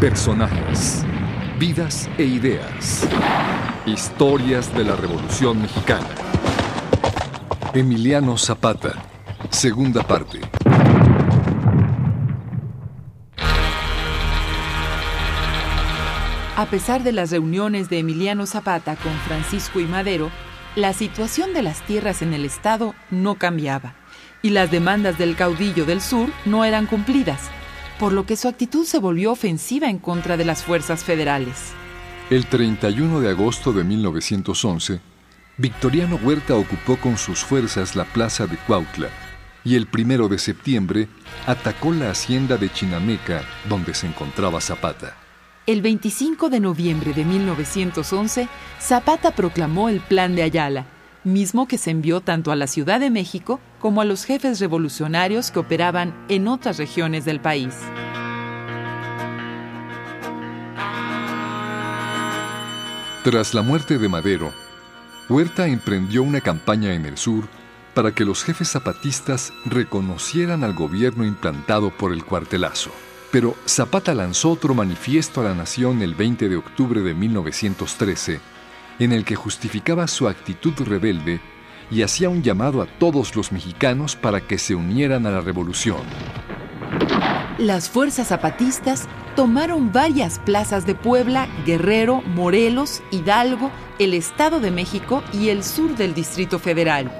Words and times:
Personajes, 0.00 1.04
vidas 1.58 2.08
e 2.16 2.24
ideas. 2.24 3.06
Historias 3.84 4.74
de 4.74 4.84
la 4.84 4.96
Revolución 4.96 5.60
Mexicana. 5.60 6.08
Emiliano 7.74 8.38
Zapata, 8.38 8.94
segunda 9.50 10.02
parte. 10.02 10.40
A 16.56 16.66
pesar 16.70 17.02
de 17.02 17.12
las 17.12 17.30
reuniones 17.30 17.90
de 17.90 17.98
Emiliano 17.98 18.46
Zapata 18.46 18.96
con 18.96 19.12
Francisco 19.26 19.80
y 19.80 19.84
Madero, 19.84 20.30
la 20.76 20.94
situación 20.94 21.52
de 21.52 21.60
las 21.60 21.82
tierras 21.82 22.22
en 22.22 22.32
el 22.32 22.46
estado 22.46 22.94
no 23.10 23.34
cambiaba 23.34 23.96
y 24.40 24.48
las 24.48 24.70
demandas 24.70 25.18
del 25.18 25.36
caudillo 25.36 25.84
del 25.84 26.00
sur 26.00 26.30
no 26.46 26.64
eran 26.64 26.86
cumplidas, 26.86 27.50
por 28.00 28.14
lo 28.14 28.24
que 28.24 28.36
su 28.36 28.48
actitud 28.48 28.86
se 28.86 28.98
volvió 28.98 29.30
ofensiva 29.30 29.90
en 29.90 29.98
contra 29.98 30.38
de 30.38 30.46
las 30.46 30.64
fuerzas 30.64 31.04
federales. 31.04 31.72
El 32.30 32.46
31 32.46 33.20
de 33.20 33.28
agosto 33.28 33.74
de 33.74 33.84
1911, 33.84 35.00
Victoriano 35.58 36.16
Huerta 36.16 36.54
ocupó 36.54 36.96
con 36.96 37.18
sus 37.18 37.44
fuerzas 37.44 37.94
la 37.94 38.06
plaza 38.06 38.46
de 38.46 38.56
Cuautla 38.56 39.08
y 39.64 39.76
el 39.76 39.86
1 39.92 40.28
de 40.28 40.38
septiembre 40.38 41.08
atacó 41.46 41.92
la 41.92 42.10
hacienda 42.10 42.56
de 42.56 42.72
Chinameca 42.72 43.42
donde 43.68 43.92
se 43.92 44.06
encontraba 44.06 44.62
Zapata. 44.62 45.14
El 45.66 45.82
25 45.82 46.48
de 46.48 46.60
noviembre 46.60 47.12
de 47.12 47.26
1911, 47.26 48.48
Zapata 48.80 49.32
proclamó 49.32 49.90
el 49.90 50.00
Plan 50.00 50.34
de 50.34 50.42
Ayala, 50.42 50.86
mismo 51.24 51.68
que 51.68 51.78
se 51.78 51.90
envió 51.90 52.20
tanto 52.20 52.52
a 52.52 52.56
la 52.56 52.66
Ciudad 52.66 53.00
de 53.00 53.10
México 53.10 53.60
como 53.78 54.00
a 54.00 54.04
los 54.04 54.24
jefes 54.24 54.60
revolucionarios 54.60 55.50
que 55.50 55.58
operaban 55.58 56.14
en 56.28 56.48
otras 56.48 56.78
regiones 56.78 57.24
del 57.24 57.40
país. 57.40 57.74
Tras 63.24 63.52
la 63.52 63.60
muerte 63.60 63.98
de 63.98 64.08
Madero, 64.08 64.50
Huerta 65.28 65.66
emprendió 65.66 66.22
una 66.22 66.40
campaña 66.40 66.94
en 66.94 67.04
el 67.04 67.18
sur 67.18 67.44
para 67.94 68.14
que 68.14 68.24
los 68.24 68.42
jefes 68.42 68.70
zapatistas 68.70 69.52
reconocieran 69.66 70.64
al 70.64 70.72
gobierno 70.72 71.24
implantado 71.24 71.90
por 71.90 72.12
el 72.12 72.24
cuartelazo. 72.24 72.90
Pero 73.30 73.54
Zapata 73.66 74.14
lanzó 74.14 74.50
otro 74.50 74.74
manifiesto 74.74 75.40
a 75.40 75.44
la 75.44 75.54
nación 75.54 76.02
el 76.02 76.14
20 76.14 76.48
de 76.48 76.56
octubre 76.56 77.00
de 77.02 77.14
1913, 77.14 78.40
en 79.00 79.12
el 79.12 79.24
que 79.24 79.34
justificaba 79.34 80.06
su 80.06 80.28
actitud 80.28 80.74
rebelde 80.78 81.40
y 81.90 82.02
hacía 82.02 82.28
un 82.28 82.42
llamado 82.42 82.82
a 82.82 82.86
todos 82.86 83.34
los 83.34 83.50
mexicanos 83.50 84.14
para 84.14 84.40
que 84.42 84.58
se 84.58 84.76
unieran 84.76 85.26
a 85.26 85.30
la 85.30 85.40
revolución. 85.40 86.02
Las 87.58 87.90
fuerzas 87.90 88.28
zapatistas 88.28 89.08
tomaron 89.34 89.92
varias 89.92 90.38
plazas 90.38 90.86
de 90.86 90.94
Puebla, 90.94 91.48
Guerrero, 91.66 92.22
Morelos, 92.22 93.02
Hidalgo, 93.10 93.70
el 93.98 94.14
Estado 94.14 94.60
de 94.60 94.70
México 94.70 95.22
y 95.32 95.48
el 95.48 95.64
sur 95.64 95.96
del 95.96 96.14
Distrito 96.14 96.58
Federal. 96.58 97.10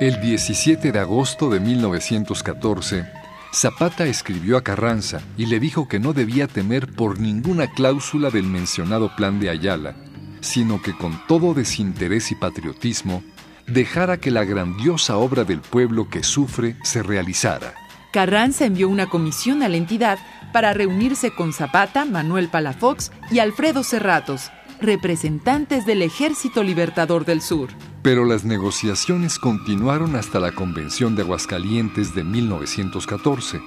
El 0.00 0.20
17 0.20 0.92
de 0.92 0.98
agosto 0.98 1.48
de 1.48 1.60
1914, 1.60 3.21
Zapata 3.54 4.06
escribió 4.06 4.56
a 4.56 4.62
Carranza 4.62 5.20
y 5.36 5.44
le 5.44 5.60
dijo 5.60 5.86
que 5.86 6.00
no 6.00 6.14
debía 6.14 6.46
temer 6.46 6.90
por 6.90 7.20
ninguna 7.20 7.66
cláusula 7.66 8.30
del 8.30 8.44
mencionado 8.44 9.14
plan 9.14 9.40
de 9.40 9.50
Ayala, 9.50 9.94
sino 10.40 10.80
que 10.80 10.96
con 10.96 11.20
todo 11.26 11.52
desinterés 11.52 12.32
y 12.32 12.34
patriotismo 12.34 13.22
dejara 13.66 14.16
que 14.16 14.30
la 14.30 14.44
grandiosa 14.44 15.18
obra 15.18 15.44
del 15.44 15.60
pueblo 15.60 16.08
que 16.08 16.22
sufre 16.22 16.76
se 16.82 17.02
realizara. 17.02 17.74
Carranza 18.10 18.64
envió 18.64 18.88
una 18.88 19.08
comisión 19.10 19.62
a 19.62 19.68
la 19.68 19.76
entidad 19.76 20.18
para 20.52 20.72
reunirse 20.72 21.30
con 21.30 21.52
Zapata, 21.52 22.06
Manuel 22.06 22.48
Palafox 22.48 23.12
y 23.30 23.38
Alfredo 23.38 23.84
Cerratos, 23.84 24.50
representantes 24.80 25.84
del 25.84 26.00
Ejército 26.00 26.62
Libertador 26.62 27.26
del 27.26 27.42
Sur. 27.42 27.68
Pero 28.02 28.24
las 28.24 28.44
negociaciones 28.44 29.38
continuaron 29.38 30.16
hasta 30.16 30.40
la 30.40 30.52
Convención 30.52 31.14
de 31.14 31.22
Aguascalientes 31.22 32.14
de 32.14 32.24
1914, 32.24 33.60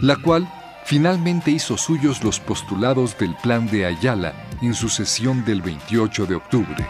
la 0.00 0.16
cual 0.16 0.52
finalmente 0.84 1.52
hizo 1.52 1.76
suyos 1.76 2.24
los 2.24 2.40
postulados 2.40 3.16
del 3.16 3.36
Plan 3.36 3.68
de 3.68 3.86
Ayala 3.86 4.34
en 4.60 4.74
su 4.74 4.88
sesión 4.88 5.44
del 5.44 5.62
28 5.62 6.26
de 6.26 6.34
octubre. 6.34 6.86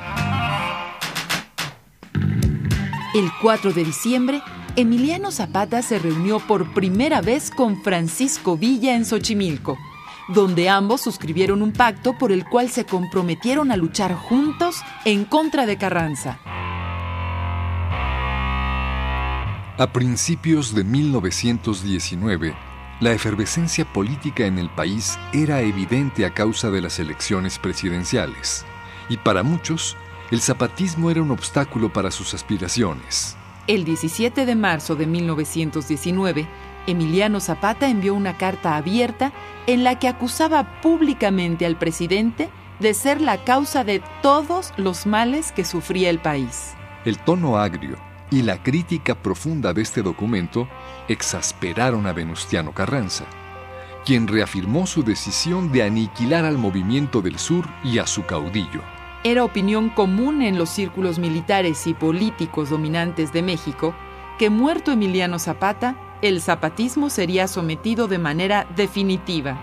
El 3.14 3.30
4 3.42 3.72
de 3.72 3.84
diciembre, 3.84 4.42
Emiliano 4.76 5.32
Zapata 5.32 5.82
se 5.82 5.98
reunió 5.98 6.38
por 6.40 6.72
primera 6.72 7.20
vez 7.20 7.50
con 7.50 7.82
Francisco 7.82 8.56
Villa 8.56 8.94
en 8.94 9.04
Xochimilco 9.04 9.76
donde 10.32 10.68
ambos 10.68 11.00
suscribieron 11.00 11.60
un 11.60 11.72
pacto 11.72 12.16
por 12.16 12.30
el 12.30 12.44
cual 12.44 12.70
se 12.70 12.84
comprometieron 12.84 13.72
a 13.72 13.76
luchar 13.76 14.14
juntos 14.14 14.76
en 15.04 15.24
contra 15.24 15.66
de 15.66 15.76
Carranza. 15.76 16.38
A 19.80 19.94
principios 19.94 20.74
de 20.74 20.84
1919, 20.84 22.54
la 23.00 23.12
efervescencia 23.12 23.90
política 23.90 24.44
en 24.44 24.58
el 24.58 24.68
país 24.68 25.18
era 25.32 25.62
evidente 25.62 26.26
a 26.26 26.34
causa 26.34 26.70
de 26.70 26.82
las 26.82 26.98
elecciones 26.98 27.58
presidenciales, 27.58 28.66
y 29.08 29.16
para 29.16 29.42
muchos, 29.42 29.96
el 30.30 30.42
zapatismo 30.42 31.10
era 31.10 31.22
un 31.22 31.30
obstáculo 31.30 31.90
para 31.90 32.10
sus 32.10 32.34
aspiraciones. 32.34 33.38
El 33.68 33.86
17 33.86 34.44
de 34.44 34.54
marzo 34.54 34.96
de 34.96 35.06
1919, 35.06 36.46
Emiliano 36.86 37.40
Zapata 37.40 37.88
envió 37.88 38.12
una 38.12 38.36
carta 38.36 38.76
abierta 38.76 39.32
en 39.66 39.82
la 39.82 39.98
que 39.98 40.08
acusaba 40.08 40.82
públicamente 40.82 41.64
al 41.64 41.78
presidente 41.78 42.50
de 42.80 42.92
ser 42.92 43.22
la 43.22 43.44
causa 43.44 43.82
de 43.82 44.02
todos 44.20 44.74
los 44.76 45.06
males 45.06 45.52
que 45.52 45.64
sufría 45.64 46.10
el 46.10 46.18
país. 46.18 46.74
El 47.06 47.16
tono 47.18 47.56
agrio 47.56 48.09
y 48.30 48.42
la 48.42 48.62
crítica 48.62 49.14
profunda 49.14 49.72
de 49.72 49.82
este 49.82 50.02
documento 50.02 50.68
exasperaron 51.08 52.06
a 52.06 52.12
Venustiano 52.12 52.72
Carranza, 52.72 53.24
quien 54.04 54.28
reafirmó 54.28 54.86
su 54.86 55.02
decisión 55.02 55.72
de 55.72 55.82
aniquilar 55.82 56.44
al 56.44 56.56
movimiento 56.56 57.20
del 57.22 57.38
sur 57.38 57.66
y 57.82 57.98
a 57.98 58.06
su 58.06 58.24
caudillo. 58.24 58.82
Era 59.24 59.44
opinión 59.44 59.90
común 59.90 60.42
en 60.42 60.56
los 60.56 60.70
círculos 60.70 61.18
militares 61.18 61.86
y 61.86 61.94
políticos 61.94 62.70
dominantes 62.70 63.32
de 63.32 63.42
México 63.42 63.94
que 64.38 64.48
muerto 64.48 64.92
Emiliano 64.92 65.38
Zapata, 65.38 65.96
el 66.22 66.40
zapatismo 66.40 67.10
sería 67.10 67.46
sometido 67.46 68.08
de 68.08 68.18
manera 68.18 68.66
definitiva. 68.74 69.58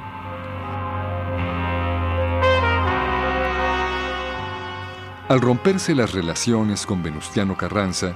Al 5.30 5.42
romperse 5.42 5.96
las 5.96 6.14
relaciones 6.14 6.86
con 6.86 7.04
Venustiano 7.04 7.58
Carranza, 7.58 8.16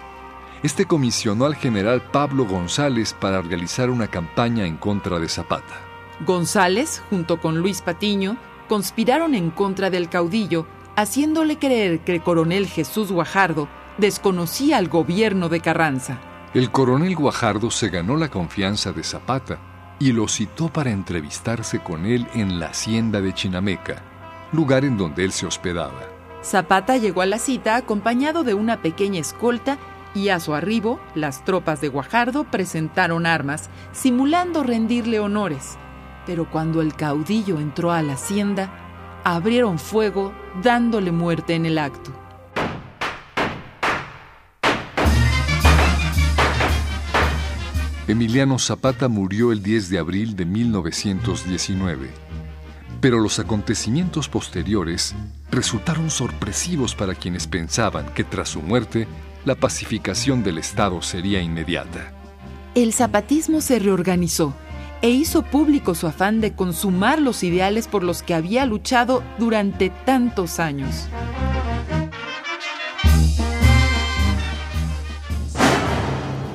este 0.64 0.86
comisionó 0.86 1.46
al 1.46 1.56
general 1.56 2.02
Pablo 2.02 2.46
González 2.46 3.16
para 3.20 3.42
realizar 3.42 3.90
una 3.90 4.08
campaña 4.08 4.66
en 4.66 4.78
contra 4.78 5.20
de 5.20 5.28
Zapata. 5.28 5.82
González, 6.26 7.02
junto 7.10 7.42
con 7.42 7.58
Luis 7.58 7.82
Patiño, 7.82 8.38
conspiraron 8.68 9.34
en 9.34 9.50
contra 9.50 9.90
del 9.90 10.08
caudillo, 10.08 10.68
haciéndole 10.96 11.58
creer 11.58 12.02
que 12.02 12.14
el 12.14 12.22
coronel 12.22 12.68
Jesús 12.68 13.12
Guajardo 13.12 13.68
desconocía 13.98 14.78
al 14.78 14.88
gobierno 14.88 15.50
de 15.50 15.62
Carranza. 15.62 16.20
El 16.54 16.72
coronel 16.72 17.16
Guajardo 17.16 17.72
se 17.72 17.90
ganó 17.90 18.18
la 18.18 18.30
confianza 18.30 18.92
de 18.92 19.04
Zapata 19.04 19.60
y 20.00 20.12
lo 20.12 20.28
citó 20.28 20.68
para 20.68 20.92
entrevistarse 20.92 21.80
con 21.80 22.06
él 22.06 22.28
en 22.34 22.60
la 22.60 22.68
hacienda 22.68 23.22
de 23.22 23.34
Chinameca, 23.34 24.04
lugar 24.52 24.86
en 24.86 24.98
donde 24.98 25.24
él 25.24 25.32
se 25.32 25.46
hospedaba. 25.46 26.02
Zapata 26.44 26.98
llegó 26.98 27.22
a 27.22 27.26
la 27.26 27.40
cita 27.40 27.76
acompañado 27.76 28.44
de 28.44 28.54
una 28.54 28.82
pequeña 28.82 29.20
escolta 29.20 29.78
y 30.14 30.30
a 30.30 30.40
su 30.40 30.54
arribo 30.54 31.00
las 31.16 31.46
tropas 31.46 31.82
de 31.82 31.88
Guajardo 31.88 32.44
presentaron 32.46 33.26
armas, 33.26 33.70
simulando 33.92 34.64
rendirle 34.64 35.20
honores. 35.20 35.78
Pero 36.26 36.50
cuando 36.50 36.82
el 36.82 36.96
caudillo 36.96 37.60
entró 37.60 37.92
a 37.92 38.02
la 38.02 38.14
hacienda, 38.14 38.72
abrieron 39.24 39.80
fuego 39.80 40.34
dándole 40.62 41.12
muerte 41.12 41.56
en 41.56 41.66
el 41.66 41.78
acto. 41.78 42.12
Emiliano 48.08 48.60
Zapata 48.60 49.08
murió 49.08 49.54
el 49.54 49.64
10 49.64 49.90
de 49.90 49.98
abril 49.98 50.36
de 50.36 50.46
1919, 50.46 52.10
pero 53.00 53.20
los 53.20 53.40
acontecimientos 53.40 54.28
posteriores 54.28 55.16
resultaron 55.50 56.10
sorpresivos 56.10 56.94
para 56.94 57.16
quienes 57.16 57.48
pensaban 57.48 58.14
que 58.14 58.26
tras 58.26 58.50
su 58.50 58.62
muerte 58.62 59.08
la 59.46 59.56
pacificación 59.56 60.44
del 60.44 60.58
Estado 60.58 61.02
sería 61.02 61.42
inmediata. 61.42 62.14
El 62.76 62.94
zapatismo 62.94 63.62
se 63.62 63.80
reorganizó 63.80 64.54
e 65.02 65.10
hizo 65.10 65.42
público 65.42 65.96
su 65.96 66.08
afán 66.08 66.42
de 66.42 66.54
consumar 66.54 67.20
los 67.20 67.44
ideales 67.44 67.88
por 67.88 68.04
los 68.04 68.22
que 68.22 68.34
había 68.34 68.66
luchado 68.66 69.24
durante 69.40 69.90
tantos 69.90 70.60
años. 70.60 71.08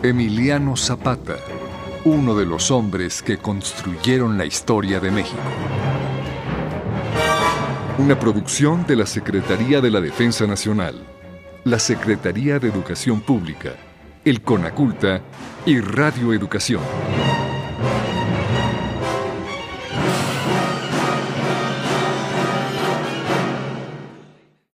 Emiliano 0.03 0.77
Zapata, 0.77 1.37
uno 2.05 2.37
de 2.37 2.47
los 2.47 2.71
hombres 2.71 3.23
que 3.23 3.39
construyeron 3.39 4.39
la 4.39 4.45
historia 4.45 5.01
de 5.01 5.11
México. 5.11 5.43
Una 7.99 8.17
producción 8.19 8.87
de 8.87 8.95
la 8.95 9.07
Secretaría 9.07 9.81
de 9.81 9.91
la 9.91 10.01
Defensa 10.01 10.47
Nacional, 10.47 11.16
la 11.67 11.81
Secretaría 11.81 12.61
de 12.61 12.69
Educación 12.69 13.21
Pública, 13.21 13.73
el 14.25 14.41
CONACULTA 14.41 15.21
y 15.67 15.81
Radio 15.81 16.33
Educación. 16.33 16.81